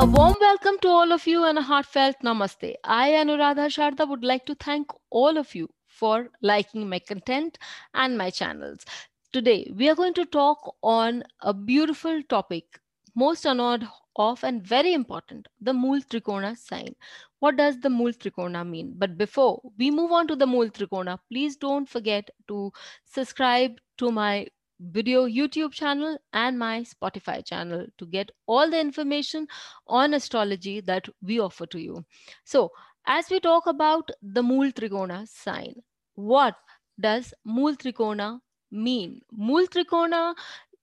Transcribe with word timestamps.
A 0.00 0.06
warm 0.06 0.36
welcome 0.40 0.78
to 0.82 0.88
all 0.88 1.10
of 1.10 1.26
you 1.26 1.42
and 1.42 1.58
a 1.58 1.62
heartfelt 1.62 2.14
namaste. 2.22 2.74
I, 2.84 3.10
Anuradha 3.20 3.66
Sharda, 3.66 4.08
would 4.08 4.22
like 4.22 4.46
to 4.46 4.54
thank 4.54 4.92
all 5.10 5.36
of 5.36 5.56
you 5.56 5.68
for 5.88 6.28
liking 6.40 6.88
my 6.88 7.00
content 7.00 7.58
and 7.94 8.16
my 8.16 8.30
channels. 8.30 8.84
Today, 9.32 9.68
we 9.74 9.88
are 9.88 9.96
going 9.96 10.14
to 10.14 10.24
talk 10.24 10.76
on 10.84 11.24
a 11.40 11.52
beautiful 11.52 12.22
topic, 12.28 12.78
most 13.16 13.44
unheard 13.44 13.88
of 14.14 14.44
and 14.44 14.62
very 14.62 14.92
important, 14.92 15.48
the 15.60 15.72
Mool 15.72 16.00
Trikona 16.00 16.56
sign. 16.56 16.94
What 17.40 17.56
does 17.56 17.80
the 17.80 17.90
Mool 17.90 18.12
Trikona 18.12 18.64
mean? 18.64 18.94
But 18.96 19.18
before 19.18 19.60
we 19.78 19.90
move 19.90 20.12
on 20.12 20.28
to 20.28 20.36
the 20.36 20.46
Mool 20.46 20.68
Trikona, 20.68 21.18
please 21.28 21.56
don't 21.56 21.88
forget 21.88 22.30
to 22.46 22.72
subscribe 23.04 23.80
to 23.96 24.12
my 24.12 24.46
video 24.80 25.26
YouTube 25.26 25.72
channel 25.72 26.18
and 26.32 26.58
my 26.58 26.82
Spotify 26.82 27.44
channel 27.44 27.86
to 27.98 28.06
get 28.06 28.30
all 28.46 28.70
the 28.70 28.80
information 28.80 29.46
on 29.86 30.14
astrology 30.14 30.80
that 30.80 31.08
we 31.22 31.40
offer 31.40 31.66
to 31.66 31.78
you. 31.78 32.04
So, 32.44 32.70
as 33.06 33.30
we 33.30 33.40
talk 33.40 33.66
about 33.66 34.10
the 34.22 34.42
Mool 34.42 34.70
Trikona 34.70 35.26
sign, 35.26 35.74
what 36.14 36.54
does 37.00 37.32
Mool 37.44 37.74
Trikona 37.74 38.40
mean? 38.70 39.20
Mool 39.32 39.66
Trikona 39.66 40.34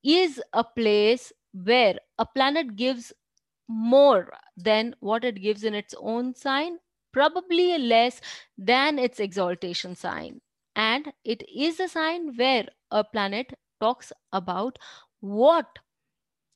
is 0.03 0.41
a 0.53 0.63
place 0.63 1.31
where 1.53 1.97
a 2.17 2.25
planet 2.25 2.75
gives 2.75 3.13
more 3.67 4.31
than 4.57 4.95
what 4.99 5.23
it 5.23 5.41
gives 5.41 5.63
in 5.63 5.73
its 5.73 5.93
own 5.99 6.33
sign, 6.35 6.77
probably 7.11 7.77
less 7.77 8.21
than 8.57 8.99
its 8.99 9.19
exaltation 9.19 9.95
sign. 9.95 10.41
And 10.75 11.11
it 11.23 11.43
is 11.49 11.79
a 11.79 11.87
sign 11.87 12.35
where 12.35 12.67
a 12.91 13.03
planet 13.03 13.53
talks 13.79 14.11
about 14.31 14.79
what 15.19 15.67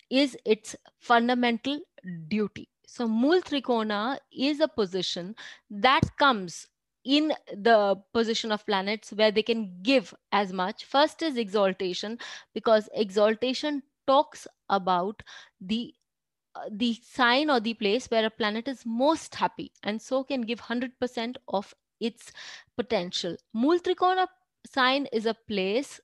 is 0.10 0.38
its 0.46 0.76
fundamental 1.00 1.80
duty. 2.28 2.70
So 2.88 3.08
Mool 3.08 3.42
Trikona 3.42 4.18
is 4.32 4.60
a 4.60 4.68
position 4.68 5.36
that 5.70 6.02
comes 6.18 6.68
in 7.06 7.34
the 7.54 7.96
position 8.14 8.52
of 8.52 8.66
planets 8.66 9.12
where 9.14 9.32
they 9.32 9.44
can 9.44 9.82
give 9.84 10.14
as 10.32 10.52
much. 10.52 10.86
First 10.86 11.22
is 11.22 11.38
exaltation, 11.38 12.18
because 12.54 12.90
exaltation 12.94 13.84
talks 14.08 14.48
about 14.70 15.22
the 15.62 15.94
uh, 16.56 16.70
the 16.72 16.96
sign 17.04 17.50
or 17.50 17.60
the 17.60 17.76
place 17.76 18.08
where 18.08 18.26
a 18.26 18.30
planet 18.32 18.68
is 18.68 18.84
most 18.86 19.36
happy 19.36 19.72
and 19.84 20.02
so 20.02 20.24
can 20.24 20.42
give 20.42 20.60
100% 20.60 21.38
of 21.48 21.74
its 22.00 22.32
potential. 22.76 23.36
Mool 23.54 23.80
Trikona 23.80 24.28
sign 24.66 25.06
is 25.14 25.26
a 25.28 25.36
place 25.48 26.02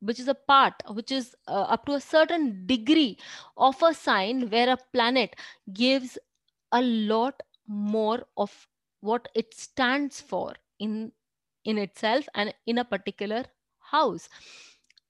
which 0.00 0.20
is 0.20 0.28
a 0.28 0.34
part 0.34 0.74
which 0.90 1.10
is 1.10 1.34
uh, 1.48 1.62
up 1.62 1.86
to 1.86 1.92
a 1.94 2.00
certain 2.00 2.66
degree 2.66 3.18
of 3.56 3.82
a 3.82 3.94
sign 3.94 4.48
where 4.50 4.70
a 4.70 4.78
planet 4.92 5.34
gives 5.72 6.18
a 6.72 6.82
lot 6.82 7.42
more 7.66 8.24
of 8.36 8.68
what 9.00 9.28
it 9.34 9.54
stands 9.54 10.20
for 10.20 10.54
in 10.78 11.12
in 11.64 11.78
itself 11.78 12.28
and 12.34 12.54
in 12.66 12.78
a 12.78 12.84
particular 12.84 13.44
house. 13.78 14.28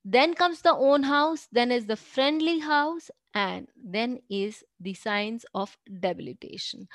Then 0.05 0.35
comes 0.35 0.63
the 0.63 0.75
own 0.75 1.03
house 1.03 1.49
then 1.53 1.73
is 1.73 1.87
the 1.87 1.97
friendly 1.97 2.61
house 2.61 3.11
and 3.35 3.69
then 3.77 4.21
is 4.31 4.65
the 4.81 4.95
signs 4.95 5.45
of 5.55 5.77
debilitation. 6.01 6.89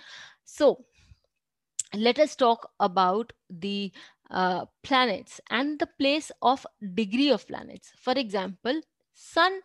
So 0.45 0.85
let 1.93 2.19
us 2.19 2.35
talk 2.35 2.69
about 2.79 3.33
the 3.49 3.91
uh, 4.31 4.65
planets 4.83 5.39
and 5.49 5.79
the 5.79 5.87
place 5.99 6.31
of 6.41 6.65
degree 6.93 7.29
of 7.29 7.47
planets. 7.47 7.91
For 7.97 8.13
example, 8.13 8.81
Sun 9.13 9.61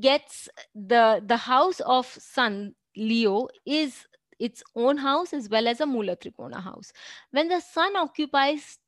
gets 0.00 0.48
the 0.74 1.22
the 1.24 1.36
house 1.36 1.80
of 1.80 2.06
Sun 2.06 2.74
Leo 2.96 3.48
is 3.66 4.06
its 4.38 4.62
own 4.74 4.96
house 4.98 5.32
as 5.32 5.48
well 5.48 5.68
as 5.68 5.80
a 5.80 5.86
Mula 5.86 6.16
house. 6.54 6.92
When 7.30 7.48
the 7.48 7.60
Sun 7.60 7.96
occupies 7.96 8.78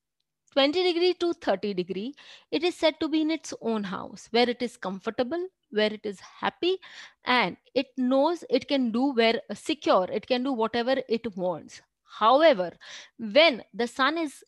20 0.53 0.83
degree 0.93 1.15
to 1.15 1.33
30 1.35 1.75
degree, 1.75 2.15
it 2.51 2.65
is 2.65 2.77
said 2.77 2.99
to 3.01 3.09
be 3.09 3.21
in 3.23 3.31
its 3.31 3.55
own 3.61 3.85
house 3.85 4.29
where 4.31 4.49
it 4.49 4.63
is 4.63 4.77
comfortable, 4.77 5.49
where 5.71 5.93
it 5.93 6.05
is 6.05 6.21
happy, 6.21 6.79
and 7.25 7.57
it 7.75 7.87
knows 7.97 8.45
it 8.51 8.69
can 8.69 8.91
do 8.93 9.13
where 9.13 9.41
secure, 9.53 10.07
it 10.11 10.27
can 10.27 10.43
do 10.43 10.53
whatever 10.53 10.97
it 11.09 11.37
wants. 11.37 11.83
However, 12.05 12.73
when 13.19 13.65
the 13.73 13.89
sun 13.89 14.19
is 14.19 14.45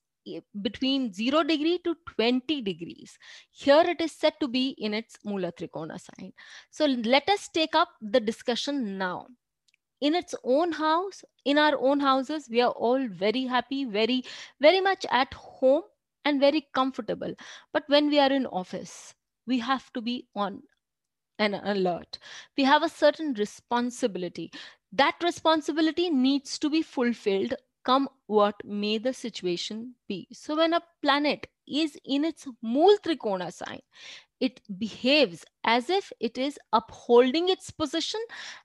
between 0.62 1.12
0 1.12 1.42
degree 1.44 1.78
to 1.84 1.94
20 2.16 2.62
degrees. 2.62 3.18
Here 3.50 3.84
it 3.86 4.00
is 4.00 4.12
said 4.12 4.34
to 4.40 4.48
be 4.48 4.70
in 4.78 4.94
its 4.94 5.16
Mula 5.24 5.52
Trikona 5.52 5.98
sign. 6.00 6.32
So 6.70 6.86
let 6.86 7.28
us 7.28 7.48
take 7.48 7.74
up 7.74 7.88
the 8.00 8.20
discussion 8.20 8.98
now. 8.98 9.26
In 10.00 10.14
its 10.14 10.34
own 10.44 10.72
house, 10.72 11.24
in 11.44 11.56
our 11.58 11.76
own 11.78 12.00
houses, 12.00 12.48
we 12.50 12.60
are 12.60 12.72
all 12.72 13.06
very 13.08 13.44
happy, 13.44 13.84
very, 13.84 14.24
very 14.60 14.80
much 14.80 15.06
at 15.10 15.32
home 15.32 15.82
and 16.24 16.40
very 16.40 16.66
comfortable. 16.74 17.32
But 17.72 17.84
when 17.86 18.08
we 18.08 18.18
are 18.18 18.30
in 18.30 18.46
office, 18.46 19.14
we 19.46 19.58
have 19.60 19.90
to 19.94 20.00
be 20.02 20.26
on 20.34 20.62
an 21.38 21.54
alert. 21.54 22.18
We 22.56 22.64
have 22.64 22.82
a 22.82 22.88
certain 22.88 23.34
responsibility. 23.34 24.50
That 24.92 25.16
responsibility 25.22 26.10
needs 26.10 26.58
to 26.58 26.70
be 26.70 26.82
fulfilled 26.82 27.54
come 27.86 28.08
what 28.26 28.56
may 28.64 28.98
the 28.98 29.14
situation 29.14 29.94
be. 30.08 30.26
So 30.32 30.56
when 30.56 30.74
a 30.74 30.82
planet 31.02 31.46
is 31.68 31.96
in 32.04 32.24
its 32.24 32.46
Mool 32.62 32.96
Trikona 33.04 33.52
sign, 33.52 33.80
it 34.40 34.60
behaves 34.78 35.44
as 35.64 35.88
if 35.88 36.12
it 36.20 36.36
is 36.36 36.58
upholding 36.72 37.48
its 37.48 37.70
position 37.70 38.20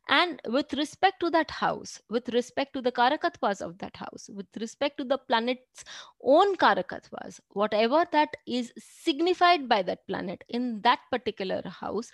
and 0.10 0.42
with 0.48 0.74
respect 0.74 1.22
to 1.22 1.30
that 1.30 1.50
house, 1.50 2.02
with 2.10 2.28
respect 2.30 2.74
to 2.74 2.82
the 2.82 2.92
Karakatvas 2.92 3.62
of 3.62 3.78
that 3.78 3.96
house, 3.96 4.30
with 4.34 4.48
respect 4.60 4.98
to 4.98 5.06
the 5.06 5.18
planet's 5.18 5.86
own 6.24 6.58
Karakatvas, 6.58 7.40
whatever 7.52 8.06
that 8.12 8.30
is 8.46 8.74
signified 8.78 9.70
by 9.70 9.82
that 9.84 10.06
planet 10.08 10.44
in 10.50 10.82
that 10.82 11.00
particular 11.10 11.62
house 11.70 12.12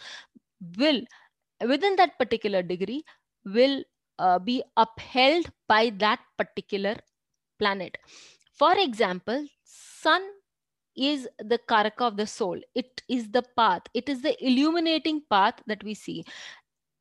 will, 0.78 1.02
within 1.68 1.96
that 1.96 2.18
particular 2.20 2.62
degree, 2.62 3.04
will 3.46 3.84
uh, 4.20 4.40
be 4.40 4.64
upheld 4.76 5.46
by 5.68 5.92
that 5.98 6.20
particular 6.38 6.96
planet. 7.60 7.98
For 8.54 8.74
example, 8.78 9.48
sun 9.64 10.22
is 10.96 11.28
the 11.40 11.60
karaka 11.70 12.02
of 12.02 12.18
the 12.18 12.26
soul. 12.28 12.60
It 12.74 13.02
is 13.08 13.30
the 13.30 13.44
path. 13.56 13.84
It 13.94 14.10
is 14.10 14.22
the 14.22 14.36
illuminating 14.46 15.22
path 15.30 15.56
that 15.68 15.84
we 15.84 15.94
see. 15.94 16.26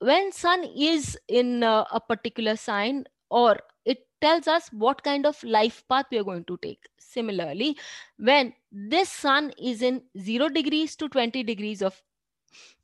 When 0.00 0.30
sun 0.32 0.64
is 0.64 1.18
in 1.28 1.62
uh, 1.62 1.84
a 1.90 2.00
particular 2.00 2.56
sign 2.56 3.06
or 3.30 3.58
it 3.86 4.06
tells 4.20 4.46
us 4.46 4.68
what 4.72 5.02
kind 5.02 5.26
of 5.26 5.42
life 5.42 5.82
path 5.88 6.06
we 6.10 6.18
are 6.18 6.24
going 6.24 6.44
to 6.44 6.58
take. 6.60 6.84
Similarly, 6.98 7.78
when 8.18 8.52
this 8.70 9.08
sun 9.08 9.52
is 9.58 9.80
in 9.80 10.02
0 10.18 10.50
degrees 10.50 10.96
to 10.96 11.08
20 11.08 11.42
degrees 11.42 11.82
of, 11.82 12.00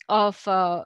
of 0.08 0.46
uh, 0.48 0.84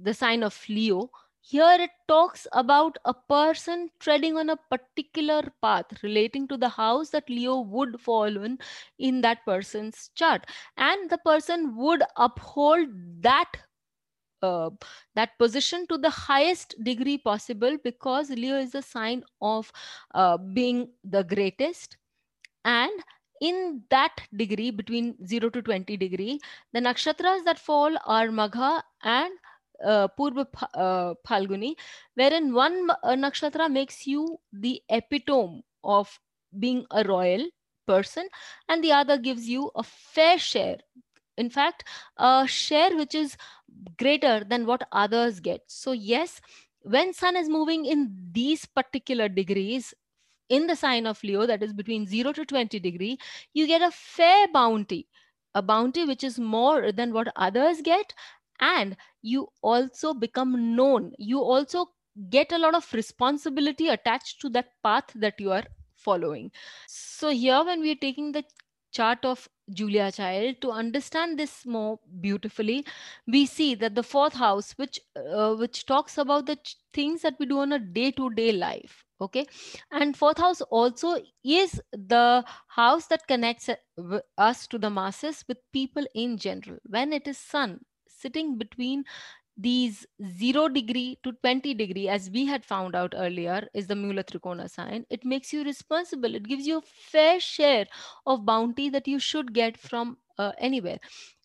the 0.00 0.14
sign 0.14 0.44
of 0.44 0.56
Leo, 0.68 1.10
here 1.40 1.76
it 1.80 1.90
talks 2.06 2.46
about 2.52 2.98
a 3.04 3.14
person 3.14 3.90
treading 3.98 4.36
on 4.36 4.50
a 4.50 4.58
particular 4.70 5.42
path 5.62 5.86
relating 6.02 6.46
to 6.48 6.56
the 6.56 6.68
house 6.68 7.10
that 7.10 7.28
Leo 7.28 7.60
would 7.60 8.00
fall 8.00 8.36
in 8.44 8.58
in 8.98 9.20
that 9.22 9.44
person's 9.46 10.10
chart. 10.14 10.46
And 10.76 11.10
the 11.10 11.18
person 11.18 11.76
would 11.76 12.02
uphold 12.16 12.88
that 13.22 13.50
uh, 14.42 14.70
that 15.14 15.36
position 15.38 15.86
to 15.88 15.98
the 15.98 16.10
highest 16.10 16.74
degree 16.82 17.18
possible 17.18 17.76
because 17.84 18.30
Leo 18.30 18.56
is 18.56 18.74
a 18.74 18.82
sign 18.82 19.22
of 19.40 19.70
uh, 20.14 20.38
being 20.38 20.88
the 21.04 21.22
greatest. 21.24 21.96
And 22.64 22.92
in 23.40 23.82
that 23.90 24.20
degree, 24.36 24.70
between 24.70 25.16
0 25.26 25.50
to 25.50 25.62
20 25.62 25.96
degree, 25.96 26.40
the 26.72 26.80
nakshatras 26.80 27.44
that 27.44 27.58
fall 27.58 27.96
are 28.04 28.28
Magha 28.28 28.82
and 29.02 29.32
Purva 29.84 30.46
uh, 30.74 31.14
Phalguni, 31.26 31.74
wherein 32.14 32.52
one 32.52 32.88
nakshatra 33.04 33.70
makes 33.70 34.06
you 34.06 34.38
the 34.52 34.82
epitome 34.88 35.64
of 35.84 36.18
being 36.58 36.84
a 36.90 37.04
royal 37.04 37.46
person, 37.86 38.28
and 38.68 38.84
the 38.84 38.92
other 38.92 39.18
gives 39.18 39.48
you 39.48 39.70
a 39.74 39.82
fair 39.82 40.38
share. 40.38 40.78
In 41.36 41.48
fact, 41.50 41.84
a 42.18 42.46
share 42.46 42.96
which 42.96 43.14
is 43.14 43.36
greater 43.98 44.44
than 44.44 44.66
what 44.66 44.86
others 44.92 45.40
get. 45.40 45.62
So, 45.66 45.92
yes, 45.92 46.40
when 46.82 47.12
Sun 47.12 47.36
is 47.36 47.48
moving 47.48 47.86
in 47.86 48.14
these 48.32 48.66
particular 48.66 49.28
degrees, 49.28 49.94
in 50.48 50.66
the 50.66 50.76
sign 50.76 51.06
of 51.06 51.22
Leo, 51.22 51.46
that 51.46 51.62
is 51.62 51.72
between 51.72 52.06
0 52.06 52.32
to 52.32 52.44
20 52.44 52.80
degree, 52.80 53.18
you 53.54 53.66
get 53.66 53.82
a 53.82 53.90
fair 53.90 54.48
bounty, 54.52 55.08
a 55.54 55.62
bounty 55.62 56.04
which 56.04 56.24
is 56.24 56.38
more 56.38 56.92
than 56.92 57.12
what 57.12 57.32
others 57.36 57.80
get 57.82 58.12
and 58.60 58.96
you 59.22 59.48
also 59.62 60.14
become 60.14 60.76
known. 60.76 61.12
You 61.18 61.40
also 61.40 61.86
get 62.28 62.52
a 62.52 62.58
lot 62.58 62.74
of 62.74 62.92
responsibility 62.92 63.88
attached 63.88 64.40
to 64.42 64.48
that 64.50 64.68
path 64.82 65.04
that 65.14 65.34
you 65.38 65.52
are 65.52 65.64
following. 65.94 66.50
So 66.86 67.30
here 67.30 67.64
when 67.64 67.80
we 67.80 67.92
are 67.92 68.02
taking 68.02 68.32
the 68.32 68.44
chart 68.92 69.24
of 69.24 69.48
Julia 69.72 70.10
Child, 70.10 70.56
to 70.62 70.72
understand 70.72 71.38
this 71.38 71.64
more 71.64 72.00
beautifully, 72.20 72.84
we 73.26 73.46
see 73.46 73.74
that 73.76 73.94
the 73.94 74.02
fourth 74.02 74.34
house, 74.34 74.72
which 74.72 74.98
uh, 75.14 75.54
which 75.54 75.86
talks 75.86 76.18
about 76.18 76.46
the 76.46 76.56
ch- 76.56 76.76
things 76.92 77.22
that 77.22 77.36
we 77.38 77.46
do 77.46 77.60
on 77.60 77.72
a 77.72 77.78
day-to-day 77.78 78.50
life, 78.52 79.04
okay, 79.20 79.46
and 79.92 80.16
fourth 80.16 80.38
house 80.38 80.60
also 80.62 81.18
is 81.44 81.80
the 81.92 82.44
house 82.66 83.06
that 83.06 83.28
connects 83.28 83.68
uh, 83.68 84.20
us 84.38 84.66
to 84.66 84.78
the 84.78 84.90
masses 84.90 85.44
with 85.46 85.58
people 85.72 86.04
in 86.14 86.36
general. 86.36 86.78
When 86.84 87.12
it 87.12 87.28
is 87.28 87.38
Sun 87.38 87.80
sitting 88.20 88.58
between 88.58 89.04
these 89.56 90.06
0 90.38 90.68
degree 90.68 91.18
to 91.22 91.32
20 91.42 91.74
degree 91.74 92.08
as 92.08 92.30
we 92.30 92.46
had 92.46 92.64
found 92.64 92.94
out 92.96 93.14
earlier 93.16 93.68
is 93.74 93.86
the 93.86 93.96
Mula 93.96 94.24
Trikona 94.24 94.70
sign. 94.70 95.04
It 95.10 95.24
makes 95.24 95.52
you 95.52 95.64
responsible. 95.64 96.34
It 96.34 96.44
gives 96.44 96.66
you 96.66 96.78
a 96.78 96.82
fair 96.82 97.40
share 97.40 97.86
of 98.26 98.46
bounty 98.46 98.88
that 98.90 99.06
you 99.08 99.18
should 99.18 99.52
get 99.52 99.76
from 99.78 100.18
uh, 100.38 100.52
anywhere. 100.58 100.98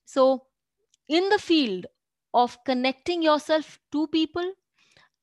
So 0.05 0.47
in 1.07 1.29
the 1.29 1.39
field 1.39 1.87
of 2.33 2.57
connecting 2.65 3.21
yourself 3.23 3.79
to 3.93 4.07
people 4.07 4.53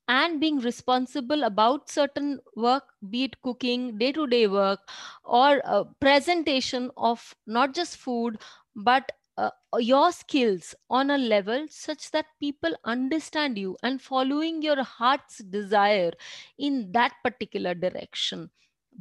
and 0.08 0.40
being 0.40 0.58
responsible 0.58 1.44
about 1.44 1.88
certain 1.88 2.40
work 2.56 2.84
be 3.10 3.25
it 3.25 3.40
cooking 3.43 3.96
day 3.99 4.10
to 4.12 4.26
day 4.26 4.46
work 4.46 4.81
or 5.25 5.60
uh, 5.64 5.84
presentation 6.00 6.90
of 6.96 7.34
not 7.46 7.72
just 7.75 7.96
food 7.96 8.40
but 8.75 9.12
uh, 9.37 9.50
your 9.79 10.12
skills 10.12 10.75
on 10.90 11.11
a 11.11 11.19
level 11.19 11.67
such 11.69 12.11
that 12.11 12.26
people 12.40 12.75
understand 12.84 13.58
you 13.58 13.76
and 13.82 14.00
following 14.02 14.62
your 14.62 14.82
heart's 14.82 15.38
desire 15.38 16.12
in 16.58 16.93
that 16.93 17.12
particular 17.25 17.75
direction 17.75 18.50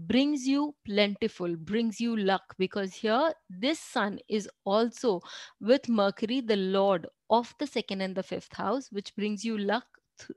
brings 0.07 0.47
you 0.47 0.73
plentiful 0.85 1.55
brings 1.57 1.99
you 1.99 2.15
luck 2.15 2.55
because 2.57 2.93
here 2.93 3.33
this 3.49 3.77
sun 3.79 4.17
is 4.29 4.49
also 4.63 5.19
with 5.59 5.89
mercury 5.89 6.39
the 6.39 6.55
lord 6.55 7.05
of 7.29 7.53
the 7.59 7.67
second 7.67 7.99
and 7.99 8.15
the 8.15 8.23
fifth 8.23 8.53
house 8.53 8.87
which 8.91 9.13
brings 9.17 9.43
you 9.43 9.57
luck 9.57 9.83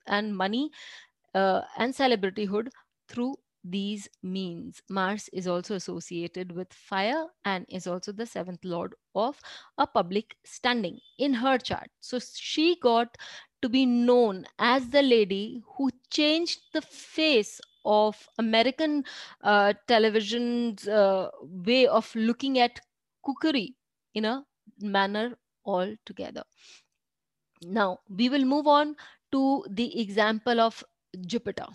and 0.09 0.37
money 0.37 0.71
uh, 1.35 1.63
and 1.79 1.95
celebrityhood 1.95 2.69
through 3.09 3.35
these 3.65 4.09
means. 4.23 4.83
Mars 4.91 5.29
is 5.33 5.49
also 5.49 5.75
associated 5.75 6.53
with 6.53 6.73
fire 6.73 7.27
and 7.45 7.65
is 7.69 7.87
also 7.87 8.13
the 8.13 8.27
seventh 8.27 8.65
lord 8.65 8.95
of 9.15 9.41
a 9.79 9.87
public 9.87 10.37
standing 10.45 11.01
in 11.19 11.35
her 11.35 11.59
chart. 11.59 11.91
So 12.01 12.19
she 12.19 12.77
got 12.81 13.17
to 13.63 13.69
be 13.69 13.87
known 13.87 14.45
as 14.59 14.91
the 14.91 15.03
lady 15.03 15.63
who 15.77 15.91
changed 16.11 16.61
the 16.75 16.83
face 16.83 17.61
of 17.87 18.29
American 18.39 19.05
uh, 19.43 19.73
television's 19.89 20.87
uh, 20.87 21.31
way 21.43 21.87
of 21.87 22.15
looking 22.15 22.59
at 22.59 22.81
cookery 23.23 23.75
in 24.15 24.25
a 24.27 24.45
manner 24.81 25.37
altogether. 25.65 26.45
Now, 27.63 28.01
we 28.09 28.29
will 28.29 28.45
move 28.45 28.67
on 28.67 28.97
to 29.33 29.65
the 29.71 30.01
example 30.01 30.61
of 30.61 30.85
Jupiter. 31.27 31.67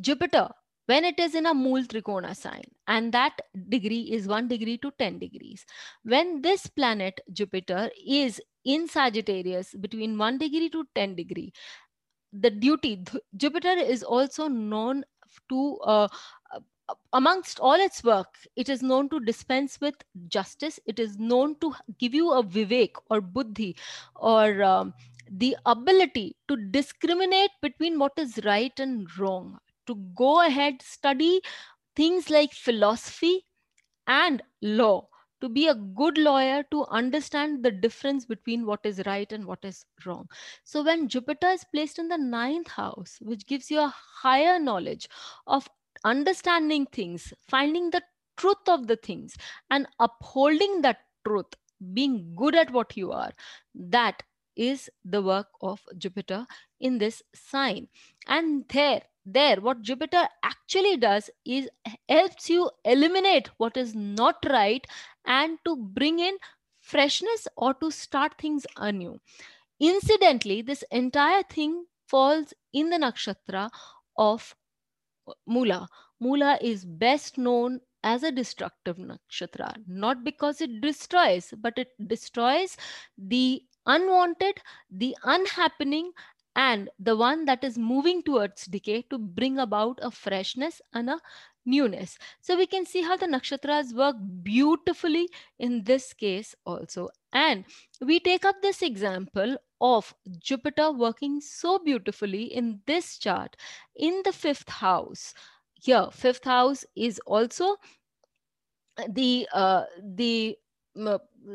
Jupiter, 0.00 0.48
when 0.86 1.04
it 1.04 1.18
is 1.18 1.34
in 1.34 1.46
a 1.46 1.54
Mool 1.54 1.82
Trikona 1.82 2.36
sign, 2.36 2.64
and 2.86 3.12
that 3.12 3.40
degree 3.68 4.02
is 4.12 4.28
1 4.28 4.48
degree 4.48 4.78
to 4.78 4.92
10 4.98 5.18
degrees. 5.18 5.64
When 6.02 6.42
this 6.42 6.66
planet, 6.66 7.20
Jupiter, 7.32 7.90
is 8.06 8.40
in 8.64 8.88
Sagittarius 8.88 9.74
between 9.74 10.18
1 10.18 10.38
degree 10.38 10.68
to 10.70 10.84
10 10.94 11.14
degree, 11.14 11.52
the 12.32 12.50
duty, 12.50 13.02
Jupiter 13.36 13.72
is 13.72 14.02
also 14.02 14.48
known 14.48 15.04
to, 15.48 15.78
uh, 15.84 16.08
amongst 17.12 17.60
all 17.60 17.74
its 17.74 18.04
work, 18.04 18.34
it 18.56 18.68
is 18.68 18.82
known 18.82 19.08
to 19.08 19.20
dispense 19.20 19.78
with 19.80 19.94
justice. 20.28 20.78
It 20.84 20.98
is 20.98 21.18
known 21.18 21.56
to 21.60 21.74
give 21.98 22.12
you 22.12 22.32
a 22.32 22.42
vivek 22.42 22.90
or 23.08 23.20
buddhi 23.20 23.76
or 24.16 24.62
um, 24.62 24.92
the 25.30 25.56
ability 25.64 26.36
to 26.48 26.56
discriminate 26.56 27.50
between 27.62 27.98
what 27.98 28.12
is 28.18 28.38
right 28.44 28.78
and 28.78 29.08
wrong 29.18 29.58
to 29.86 29.96
go 30.16 30.46
ahead 30.46 30.82
study 30.82 31.40
things 31.96 32.30
like 32.30 32.52
philosophy 32.52 33.46
and 34.06 34.42
law. 34.62 35.08
To 35.40 35.48
be 35.50 35.68
a 35.68 35.74
good 35.74 36.16
lawyer 36.16 36.62
to 36.70 36.86
understand 36.86 37.62
the 37.62 37.70
difference 37.70 38.24
between 38.24 38.64
what 38.64 38.80
is 38.84 39.02
right 39.04 39.30
and 39.30 39.44
what 39.44 39.58
is 39.62 39.84
wrong. 40.06 40.26
So 40.64 40.82
when 40.82 41.08
jupiter 41.08 41.48
is 41.48 41.64
placed 41.70 41.98
in 41.98 42.08
the 42.08 42.16
ninth 42.16 42.68
house 42.68 43.18
which 43.20 43.46
gives 43.46 43.70
you 43.70 43.80
a 43.80 43.94
higher 44.22 44.58
knowledge 44.58 45.06
of 45.46 45.68
understanding 46.04 46.86
things 46.86 47.32
finding 47.46 47.90
the 47.90 48.02
truth 48.38 48.68
of 48.68 48.86
the 48.86 48.96
things 48.96 49.36
and 49.70 49.86
upholding 50.00 50.80
that 50.82 50.98
truth 51.26 51.54
being 51.92 52.34
good 52.36 52.54
at 52.54 52.70
what 52.70 52.96
you 52.96 53.12
are 53.12 53.32
that 53.74 54.22
is 54.56 54.90
the 55.04 55.20
work 55.22 55.48
of 55.62 55.80
jupiter 55.98 56.46
in 56.84 56.98
this 56.98 57.22
sign 57.34 57.88
and 58.26 58.64
there 58.76 59.02
there 59.38 59.60
what 59.66 59.82
jupiter 59.82 60.24
actually 60.42 60.96
does 60.96 61.30
is 61.44 61.68
helps 62.08 62.50
you 62.50 62.70
eliminate 62.84 63.48
what 63.56 63.76
is 63.76 63.94
not 63.94 64.36
right 64.50 64.86
and 65.26 65.58
to 65.64 65.76
bring 66.00 66.18
in 66.18 66.36
freshness 66.80 67.48
or 67.56 67.72
to 67.74 67.90
start 67.90 68.34
things 68.40 68.66
anew 68.76 69.18
incidentally 69.80 70.60
this 70.62 70.84
entire 70.90 71.42
thing 71.56 71.84
falls 72.06 72.52
in 72.72 72.90
the 72.90 72.98
nakshatra 72.98 73.68
of 74.16 74.54
Mula. 75.46 75.88
Mula 76.20 76.58
is 76.60 76.84
best 76.84 77.38
known 77.38 77.80
as 78.02 78.22
a 78.22 78.32
destructive 78.32 78.98
nakshatra, 78.98 79.74
not 79.86 80.22
because 80.22 80.60
it 80.60 80.80
destroys, 80.80 81.52
but 81.58 81.78
it 81.78 81.88
destroys 82.06 82.76
the 83.16 83.62
unwanted, 83.86 84.60
the 84.90 85.16
unhappening, 85.24 86.12
and 86.56 86.88
the 86.98 87.16
one 87.16 87.44
that 87.46 87.64
is 87.64 87.76
moving 87.76 88.22
towards 88.22 88.66
decay 88.66 89.02
to 89.10 89.18
bring 89.18 89.58
about 89.58 89.98
a 90.02 90.10
freshness 90.10 90.80
and 90.92 91.10
a 91.10 91.20
newness. 91.66 92.18
So 92.40 92.56
we 92.56 92.66
can 92.66 92.86
see 92.86 93.02
how 93.02 93.16
the 93.16 93.26
nakshatras 93.26 93.94
work 93.94 94.16
beautifully 94.42 95.28
in 95.58 95.84
this 95.84 96.12
case 96.12 96.54
also. 96.64 97.08
And 97.32 97.64
we 98.00 98.20
take 98.20 98.44
up 98.44 98.56
this 98.62 98.82
example 98.82 99.56
of 99.80 100.14
Jupiter 100.38 100.92
working 100.92 101.40
so 101.40 101.78
beautifully 101.78 102.44
in 102.44 102.80
this 102.86 103.18
chart 103.18 103.56
in 103.96 104.22
the 104.24 104.32
fifth 104.32 104.68
house. 104.68 105.34
Here, 105.74 106.08
fifth 106.12 106.44
house 106.44 106.84
is 106.94 107.20
also 107.26 107.76
the 109.10 109.48
uh, 109.52 109.84
the 110.02 110.56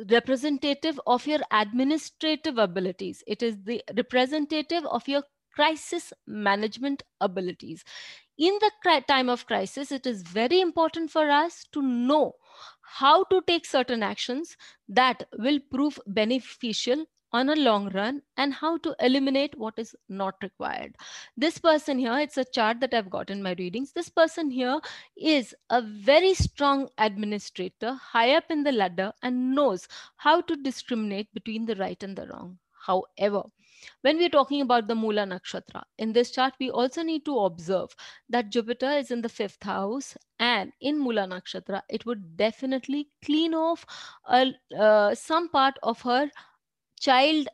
representative 0.10 1.00
of 1.08 1.26
your 1.28 1.40
administrative 1.52 2.58
abilities. 2.58 3.24
It 3.28 3.42
is 3.42 3.58
the 3.64 3.82
representative 3.96 4.86
of 4.86 5.08
your 5.08 5.24
crisis 5.54 6.14
management 6.28 7.04
abilities. 7.20 7.84
In 8.38 8.58
the 8.62 9.02
time 9.08 9.30
of 9.30 9.46
crisis, 9.46 9.92
it 9.92 10.06
is 10.08 10.22
very 10.22 10.62
important 10.62 11.12
for 11.12 11.30
us 11.30 11.66
to 11.74 11.82
know 11.82 12.34
how 12.82 13.24
to 13.26 13.42
take 13.46 13.66
certain 13.66 14.02
actions 14.02 14.56
that 14.88 15.28
will 15.38 15.60
prove 15.72 16.00
beneficial 16.08 17.06
on 17.32 17.50
a 17.50 17.56
long 17.56 17.90
run 17.94 18.22
and 18.38 18.54
how 18.54 18.78
to 18.78 18.96
eliminate 19.00 19.58
what 19.58 19.78
is 19.78 19.96
not 20.08 20.36
required. 20.42 20.96
This 21.38 21.58
person 21.58 22.00
here, 22.00 22.18
it's 22.20 22.38
a 22.38 22.46
chart 22.46 22.80
that 22.80 22.94
I've 22.94 23.10
got 23.10 23.30
in 23.30 23.44
my 23.44 23.56
readings. 23.60 23.92
This 23.92 24.10
person 24.10 24.50
here 24.50 24.80
is 25.18 25.54
a 25.70 25.82
very 25.82 26.34
strong 26.34 26.90
administrator, 26.98 27.94
high 27.94 28.36
up 28.36 28.46
in 28.50 28.64
the 28.64 28.72
ladder, 28.72 29.12
and 29.22 29.54
knows 29.54 29.88
how 30.18 30.42
to 30.42 30.56
discriminate 30.56 31.34
between 31.34 31.66
the 31.66 31.76
right 31.76 32.02
and 32.02 32.16
the 32.16 32.28
wrong. 32.28 32.58
However, 32.86 33.44
when 34.02 34.18
we're 34.18 34.30
talking 34.30 34.62
about 34.62 34.88
the 34.88 34.96
Mula 34.96 35.26
Nakshatra, 35.26 35.84
in 35.98 36.12
this 36.12 36.32
chart, 36.32 36.54
we 36.60 36.70
also 36.70 37.02
need 37.02 37.24
to 37.26 37.40
observe 37.40 37.96
that 38.30 38.50
Jupiter 38.50 38.90
is 38.92 39.12
in 39.12 39.22
the 39.22 39.30
fifth 39.30 39.64
house, 39.64 40.18
and 40.40 40.72
in 40.82 41.00
Mula 41.00 41.28
Nakshatra, 41.28 41.82
it 41.90 42.06
would 42.06 42.36
definitely 42.36 43.10
clean 43.24 43.54
off 43.54 43.86
a, 44.30 44.54
uh, 44.78 45.16
some 45.16 45.50
part 45.50 45.76
of 45.84 46.02
her 46.02 46.30
child 47.00 47.48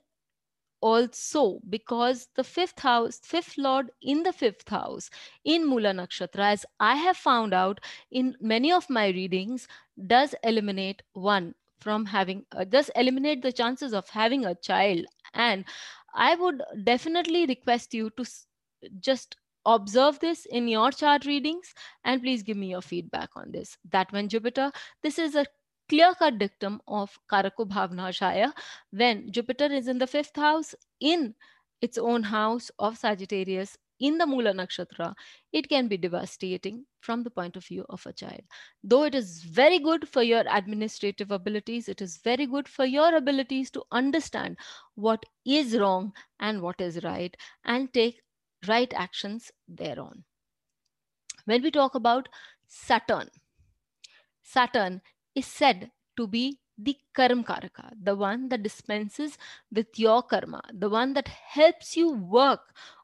also 0.81 1.59
because 1.69 2.27
the 2.35 2.43
fifth 2.43 2.79
house 2.79 3.19
fifth 3.23 3.57
lord 3.57 3.89
in 4.01 4.23
the 4.23 4.33
fifth 4.33 4.69
house 4.69 5.09
in 5.43 5.67
mula 5.67 5.91
nakshatra 5.99 6.51
as 6.55 6.65
i 6.79 6.95
have 6.95 7.17
found 7.17 7.53
out 7.53 7.79
in 8.11 8.35
many 8.39 8.71
of 8.71 8.89
my 8.89 9.07
readings 9.07 9.67
does 10.07 10.35
eliminate 10.43 11.01
one 11.13 11.53
from 11.79 12.05
having 12.05 12.43
uh, 12.51 12.63
does 12.63 12.89
eliminate 12.95 13.41
the 13.41 13.51
chances 13.51 13.93
of 13.93 14.09
having 14.09 14.45
a 14.45 14.55
child. 14.55 15.05
And 15.33 15.65
i 16.13 16.35
would 16.35 16.61
definitely 16.83 17.45
request 17.45 17.93
you 17.93 18.09
to 18.17 18.25
just 18.99 19.35
observe 19.65 20.19
this 20.19 20.45
in 20.45 20.67
your 20.67 20.91
chart 20.91 21.25
readings 21.25 21.73
and 22.03 22.21
please 22.21 22.43
give 22.43 22.57
me 22.57 22.69
your 22.69 22.81
feedback 22.81 23.29
on 23.35 23.51
this. 23.51 23.77
That 23.91 24.11
when 24.11 24.29
jupiter 24.29 24.71
this 25.03 25.19
is 25.19 25.35
a 25.35 25.45
clear 25.89 26.13
cut 26.15 26.37
dictum 26.37 26.81
of 26.87 27.17
karako 27.31 27.67
bhava 27.67 27.93
nashaya 27.93 28.51
when 28.91 29.31
Jupiter 29.31 29.65
is 29.65 29.87
in 29.87 29.97
the 29.97 30.07
fifth 30.07 30.35
house 30.35 30.75
in 30.99 31.33
its 31.81 31.97
own 31.97 32.23
house 32.23 32.71
of 32.79 32.97
Sagittarius, 32.97 33.77
in 33.99 34.17
the 34.17 34.25
Mula 34.25 34.53
Nakshatra, 34.53 35.13
it 35.53 35.69
can 35.69 35.87
be 35.87 35.97
devastating 35.97 36.85
from 36.99 37.23
the 37.23 37.29
point 37.29 37.55
of 37.55 37.65
view 37.65 37.85
of 37.89 38.05
a 38.05 38.13
child. 38.13 38.41
Though 38.83 39.03
it 39.03 39.15
is 39.15 39.43
very 39.43 39.79
good 39.79 40.07
for 40.09 40.21
your 40.23 40.43
administrative 40.49 41.31
abilities, 41.31 41.87
it 41.87 42.01
is 42.01 42.17
very 42.17 42.45
good 42.45 42.67
for 42.67 42.85
your 42.85 43.15
abilities 43.15 43.71
to 43.71 43.83
understand 43.91 44.57
what 44.95 45.25
is 45.45 45.77
wrong 45.77 46.13
and 46.39 46.61
what 46.61 46.81
is 46.81 47.03
right 47.03 47.35
and 47.63 47.93
take 47.93 48.21
right 48.67 48.93
actions 48.93 49.51
thereon. 49.67 50.23
When 51.45 51.61
we 51.61 51.71
talk 51.71 51.95
about 51.95 52.27
Saturn, 52.67 53.29
Saturn 54.41 55.01
is 55.35 55.45
said 55.45 55.91
to 56.17 56.27
be 56.27 56.59
the 56.77 56.97
karma 57.13 57.43
karaka, 57.43 57.91
the 58.01 58.15
one 58.15 58.49
that 58.49 58.63
dispenses 58.63 59.37
with 59.71 59.87
your 59.97 60.23
karma, 60.23 60.61
the 60.73 60.89
one 60.89 61.13
that 61.13 61.27
helps 61.27 61.95
you 61.95 62.11
work 62.11 62.61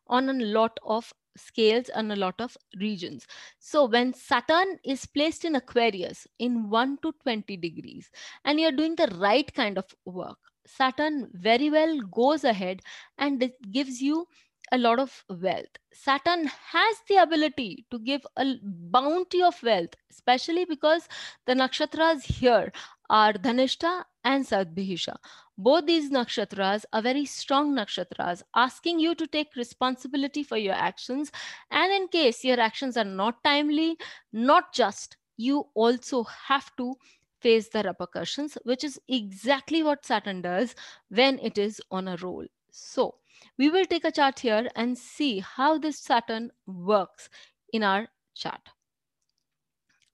on 0.07 0.29
a 0.29 0.33
lot 0.33 0.77
of 0.85 1.13
scales 1.37 1.89
and 1.89 2.11
a 2.11 2.15
lot 2.15 2.39
of 2.39 2.57
regions. 2.79 3.25
So 3.59 3.85
when 3.85 4.13
Saturn 4.13 4.77
is 4.83 5.05
placed 5.05 5.45
in 5.45 5.55
Aquarius 5.55 6.27
in 6.39 6.69
1 6.69 6.97
to 7.03 7.13
20 7.23 7.55
degrees 7.57 8.09
and 8.43 8.59
you're 8.59 8.71
doing 8.71 8.95
the 8.95 9.15
right 9.17 9.51
kind 9.53 9.77
of 9.77 9.85
work, 10.05 10.37
Saturn 10.65 11.29
very 11.33 11.69
well 11.69 11.99
goes 12.11 12.43
ahead 12.43 12.81
and 13.17 13.41
it 13.41 13.55
gives 13.71 14.01
you 14.01 14.27
a 14.71 14.77
lot 14.77 14.99
of 14.99 15.23
wealth. 15.29 15.77
Saturn 15.93 16.47
has 16.47 16.97
the 17.07 17.17
ability 17.17 17.85
to 17.91 17.99
give 17.99 18.25
a 18.37 18.55
bounty 18.63 19.41
of 19.41 19.61
wealth, 19.63 19.93
especially 20.09 20.65
because 20.65 21.07
the 21.45 21.53
nakshatras 21.53 22.23
here 22.23 22.71
are 23.09 23.33
Dhanishta 23.33 24.03
and 24.23 24.45
Shatabhisha. 24.45 25.15
Both 25.57 25.85
these 25.85 26.09
nakshatras 26.09 26.85
are 26.93 27.01
very 27.01 27.25
strong 27.25 27.75
nakshatras, 27.75 28.41
asking 28.55 28.99
you 28.99 29.13
to 29.15 29.27
take 29.27 29.55
responsibility 29.55 30.43
for 30.43 30.57
your 30.57 30.73
actions. 30.73 31.31
And 31.69 31.91
in 31.91 32.07
case 32.07 32.43
your 32.43 32.59
actions 32.59 32.97
are 32.97 33.03
not 33.03 33.43
timely, 33.43 33.97
not 34.31 34.73
just, 34.73 35.17
you 35.37 35.67
also 35.73 36.23
have 36.23 36.75
to 36.77 36.95
face 37.41 37.69
the 37.69 37.83
repercussions, 37.83 38.57
which 38.63 38.83
is 38.83 38.99
exactly 39.07 39.83
what 39.83 40.05
Saturn 40.05 40.41
does 40.41 40.75
when 41.09 41.39
it 41.39 41.57
is 41.57 41.81
on 41.91 42.07
a 42.07 42.15
roll. 42.17 42.45
So 42.71 43.15
we 43.61 43.69
will 43.69 43.85
take 43.85 44.05
a 44.05 44.11
chart 44.11 44.39
here 44.39 44.67
and 44.75 44.97
see 44.97 45.39
how 45.39 45.77
this 45.77 45.99
Saturn 45.99 46.51
works 46.65 47.29
in 47.71 47.83
our 47.83 48.07
chart. 48.33 48.69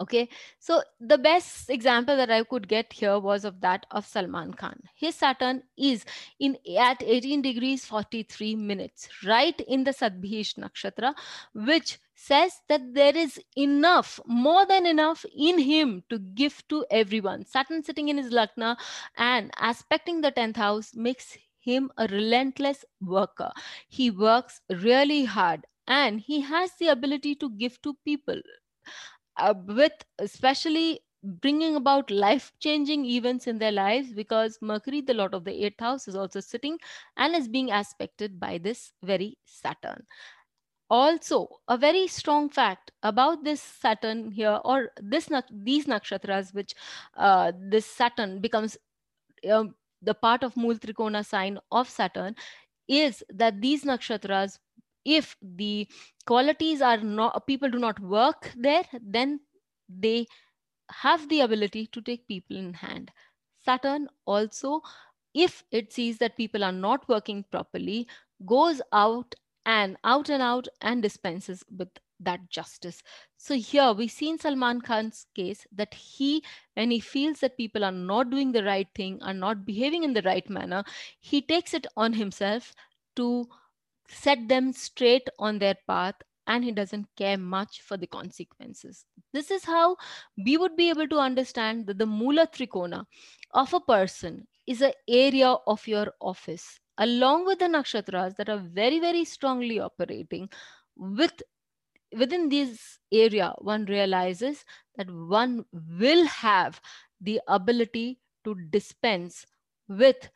Okay, 0.02 0.28
so 0.60 0.82
the 1.00 1.18
best 1.18 1.70
example 1.70 2.18
that 2.18 2.30
I 2.30 2.44
could 2.44 2.68
get 2.68 2.92
here 2.92 3.18
was 3.20 3.46
of 3.46 3.62
that 3.62 3.86
of 3.90 4.06
Salman 4.06 4.54
Khan. 4.54 4.82
His 4.96 5.16
Saturn 5.16 5.64
is 5.78 6.04
in 6.40 6.58
at 6.78 7.02
18 7.02 7.42
degrees 7.42 7.86
43 7.86 8.56
minutes, 8.56 9.08
right 9.26 9.60
in 9.62 9.86
the 9.86 9.92
Sadbhish 9.92 10.54
Nakshatra, 10.60 11.16
which 11.54 11.98
says 12.14 12.52
that 12.68 12.94
there 12.94 13.16
is 13.16 13.40
enough, 13.56 14.20
more 14.28 14.66
than 14.66 14.86
enough 14.86 15.26
in 15.36 15.58
him 15.58 16.04
to 16.10 16.20
give 16.20 16.68
to 16.68 16.86
everyone. 16.92 17.46
Saturn 17.46 17.82
sitting 17.82 18.10
in 18.10 18.18
his 18.18 18.32
Lagna 18.32 18.78
and 19.16 19.52
aspecting 19.58 20.22
the 20.22 20.32
10th 20.32 20.58
house 20.58 20.92
makes 20.94 21.38
him 21.68 21.90
a 21.98 22.08
relentless 22.08 22.86
worker. 23.02 23.52
He 23.90 24.10
works 24.12 24.62
really 24.70 25.26
hard 25.26 25.66
and 25.88 26.20
he 26.20 26.42
has 26.42 26.72
the 26.80 26.88
ability 26.88 27.36
to 27.36 27.50
give 27.50 27.82
to 27.82 27.94
people 28.06 28.42
uh, 29.38 29.54
with 29.66 29.94
especially 30.20 31.00
bringing 31.24 31.76
about 31.76 32.12
life 32.12 32.52
changing 32.60 33.06
events 33.06 33.48
in 33.48 33.58
their 33.58 33.72
lives 33.72 34.14
because 34.14 34.58
mercury 34.62 35.02
the 35.02 35.14
lord 35.14 35.34
of 35.34 35.44
the 35.44 35.66
eighth 35.66 35.80
house 35.80 36.08
is 36.08 36.16
also 36.16 36.40
sitting 36.40 36.78
and 37.18 37.36
is 37.36 37.48
being 37.48 37.72
aspected 37.72 38.40
by 38.40 38.58
this 38.58 38.94
very 39.04 39.36
saturn 39.46 40.06
also 40.90 41.48
a 41.68 41.78
very 41.78 42.08
strong 42.08 42.50
fact 42.50 42.92
about 43.04 43.44
this 43.44 43.62
saturn 43.62 44.32
here 44.32 44.60
or 44.64 44.92
this 45.02 45.28
these 45.52 45.86
nakshatras 45.86 46.54
which 46.54 46.74
uh, 47.18 47.52
this 47.60 47.86
saturn 47.86 48.40
becomes 48.40 48.78
um, 49.52 49.76
the 50.02 50.14
part 50.14 50.44
of 50.44 50.58
Mool 50.58 50.76
Trikona 50.76 51.26
sign 51.26 51.60
of 51.72 51.90
Saturn 51.90 52.36
is 52.88 53.24
that 53.30 53.62
these 53.62 53.84
nakshatras, 53.84 54.60
if 55.06 55.36
the 55.42 55.88
qualities 56.26 56.82
are 56.82 56.98
not, 56.98 57.48
people 57.48 57.70
do 57.70 57.80
not 57.80 58.00
work 58.00 58.52
there, 58.56 58.84
then 59.02 59.40
they 59.90 60.28
have 60.92 61.28
the 61.30 61.42
ability 61.42 61.88
to 61.88 62.02
take 62.02 62.28
people 62.28 62.58
in 62.58 62.74
hand. 62.74 63.12
Saturn 63.60 64.08
also, 64.26 64.82
if 65.34 65.64
it 65.72 65.94
sees 65.94 66.18
that 66.20 66.38
people 66.38 66.64
are 66.64 66.72
not 66.72 67.08
working 67.10 67.44
properly, 67.52 68.08
goes 68.46 68.82
out 68.94 69.36
and 69.66 69.98
out 70.04 70.30
and 70.30 70.42
out 70.42 70.68
and 70.82 71.02
dispenses 71.02 71.64
with 71.78 71.90
that 72.20 72.50
justice. 72.50 73.02
So 73.38 73.56
here 73.56 73.94
we 73.94 74.08
see 74.08 74.30
in 74.30 74.40
Salman 74.40 74.82
Khan's 74.82 75.26
case 75.36 75.66
that 75.76 75.94
he, 75.94 76.44
when 76.74 76.92
he 76.92 77.00
feels 77.00 77.40
that 77.40 77.58
people 77.58 77.84
are 77.84 77.92
not 77.92 78.30
doing 78.30 78.52
the 78.52 78.64
right 78.64 78.88
thing, 78.96 79.22
are 79.22 79.34
not 79.34 79.66
behaving 79.66 80.04
in 80.04 80.14
the 80.14 80.22
right 80.24 80.50
manner, 80.50 80.84
he 81.20 81.42
takes 81.42 81.74
it 81.74 81.88
on 81.96 82.14
himself 82.14 82.74
to 83.16 83.48
set 84.10 84.48
them 84.48 84.74
straight 84.74 85.28
on 85.40 85.60
their 85.60 85.76
path 85.88 86.16
and 86.48 86.64
he 86.64 86.72
doesn't 86.72 87.08
care 87.18 87.38
much 87.38 87.82
for 87.82 87.98
the 87.98 88.08
consequences. 88.08 89.06
This 89.34 89.52
is 89.52 89.66
how 89.66 89.98
we 90.38 90.58
would 90.58 90.76
be 90.76 90.90
able 90.90 91.08
to 91.10 91.20
understand 91.20 91.88
that 91.88 91.98
the 91.98 92.06
Mula 92.06 92.48
Trikona 92.48 93.06
of 93.52 93.74
a 93.74 93.80
person 93.82 94.48
is 94.66 94.82
an 94.82 94.94
area 95.08 95.56
of 95.68 95.86
your 95.88 96.14
office 96.22 96.80
along 96.98 97.46
with 97.46 97.60
the 97.60 97.66
nakshatras 97.66 98.36
that 98.38 98.50
are 98.50 98.58
very, 98.58 99.00
very 99.00 99.24
strongly 99.24 99.80
operating 99.80 100.50
with 100.96 101.44
within 102.16 102.50
this 102.50 103.00
area, 103.12 103.54
one 103.60 103.86
realizes 103.86 104.64
that 104.96 105.10
one 105.10 105.66
will 106.00 106.26
have 106.26 106.80
the 107.22 107.42
ability 107.48 108.20
to 108.44 108.56
dispense 108.70 109.46
with 109.88 110.30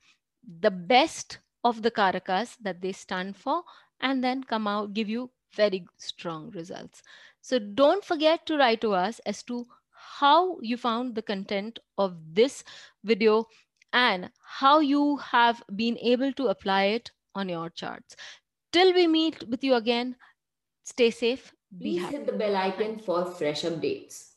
the 0.60 0.72
best 0.72 1.40
of 1.64 1.82
the 1.82 1.92
karakas 1.92 2.58
that 2.62 2.82
they 2.82 2.92
stand 2.92 3.36
for 3.36 3.64
and 4.00 4.24
then 4.24 4.44
come 4.44 4.68
out, 4.68 4.94
give 4.94 5.10
you 5.10 5.30
very 5.56 5.86
strong 5.98 6.50
results. 6.52 7.04
So 7.42 7.60
don't 7.60 8.04
forget 8.04 8.46
to 8.48 8.58
write 8.58 8.82
to 8.82 8.94
us 8.94 9.20
as 9.26 9.44
to 9.44 9.66
how 9.92 10.60
you 10.62 10.78
found 10.78 11.16
the 11.16 11.22
content 11.22 11.80
of 11.98 12.18
this 12.34 12.64
video 13.04 13.48
and 13.94 14.32
how 14.44 14.80
you 14.80 15.18
have 15.18 15.62
been 15.76 15.98
able 16.00 16.34
to 16.34 16.48
apply 16.48 16.84
it 16.86 17.12
on 17.36 17.50
your 17.50 17.70
charts. 17.70 18.16
Till 18.72 18.94
we 18.94 19.06
meet 19.08 19.48
with 19.50 19.64
you 19.64 19.76
again, 19.76 20.16
stay 20.84 21.12
safe 21.12 21.54
Please 21.80 22.06
hit 22.10 22.26
the 22.26 22.34
bell 22.34 22.56
icon 22.56 23.00
for 23.00 23.26
fresh 23.26 23.64
updates. 23.64 24.32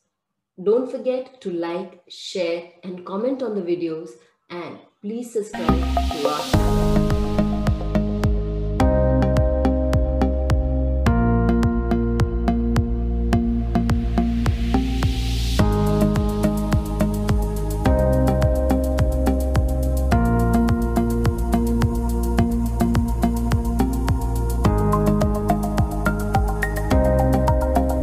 Don't 0.62 0.88
forget 0.88 1.40
to 1.40 1.50
like, 1.50 2.02
share 2.08 2.70
and 2.84 3.04
comment 3.04 3.42
on 3.42 3.56
the 3.56 3.60
videos 3.60 4.10
and 4.50 4.78
please 5.02 5.32
subscribe 5.32 5.66
to 5.68 6.28
our 6.28 6.40
channel. 6.50 7.33